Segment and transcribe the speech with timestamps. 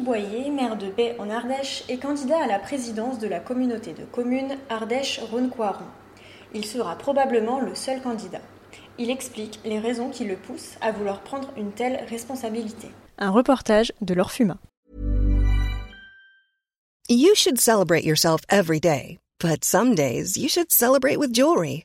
[0.00, 4.04] Boyer, maire de Baie en Ardèche, est candidat à la présidence de la communauté de
[4.04, 5.84] communes Ardèche-Rhône-Coiron.
[6.52, 8.40] Il sera probablement le seul candidat.
[8.98, 12.88] Il explique les raisons qui le poussent à vouloir prendre une telle responsabilité.
[13.18, 14.58] Un reportage de Fuma.
[17.08, 21.84] You should celebrate yourself every day, but some days you should celebrate with jewelry.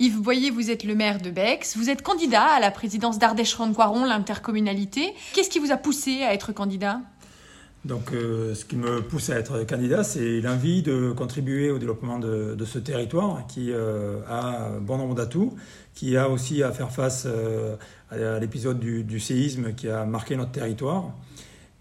[0.00, 1.76] Yves Boyer, vous êtes le maire de Bex.
[1.76, 5.12] Vous êtes candidat à la présidence d'Ardèche-Ronde-Coiron, l'intercommunalité.
[5.34, 7.02] Qu'est-ce qui vous a poussé à être candidat?
[7.84, 12.18] Donc, euh, ce qui me pousse à être candidat, c'est l'envie de contribuer au développement
[12.18, 15.54] de, ce territoire qui euh, a bon nombre d'atouts,
[15.92, 17.76] qui a aussi à faire face euh,
[18.10, 21.12] à l'épisode du, séisme qui a marqué notre territoire.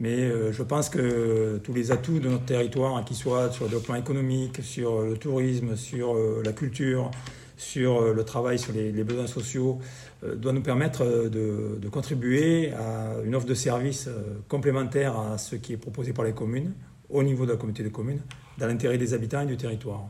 [0.01, 3.95] Mais je pense que tous les atouts de notre territoire, qu'ils soient sur le développement
[3.95, 7.11] économique, sur le tourisme, sur la culture,
[7.59, 9.79] sur le travail, sur les, besoins sociaux,
[10.23, 14.09] doit nous permettre de, de, contribuer à une offre de services
[14.47, 16.73] complémentaire à ce qui est proposé par les communes,
[17.09, 18.21] au niveau de la communauté de communes,
[18.57, 20.07] dans l'intérêt des habitants et du territoire.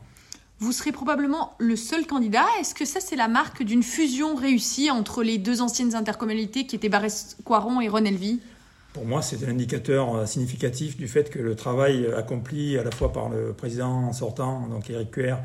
[0.60, 2.44] Vous serez probablement le seul candidat.
[2.60, 6.76] Est-ce que ça, c'est la marque d'une fusion réussie entre les deux anciennes intercommunalités qui
[6.76, 8.40] étaient Barès-Coiron et Renelvy
[8.92, 13.12] pour moi, c'est un indicateur significatif du fait que le travail accompli à la fois
[13.12, 15.36] par le président sortant, donc Eric Cuer,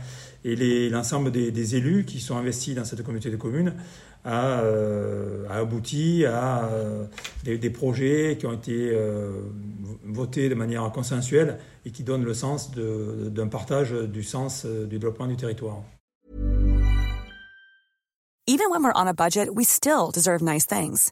[0.44, 3.74] et l'ensemble des, élus qui sont investis dans cette communauté de communes
[4.24, 7.06] a, euh, abouti à euh,
[7.44, 9.32] des, projets qui ont été euh,
[10.04, 15.28] votés de manière consensuelle et qui donnent le sens d'un partage du sens du développement
[15.28, 15.82] du territoire.
[18.48, 21.12] Even when we're on a budget, we still deserve nice things.